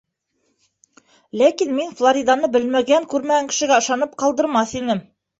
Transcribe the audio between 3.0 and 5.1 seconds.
күрмәгән кешегә ышанып ҡалдырмаҫ инем...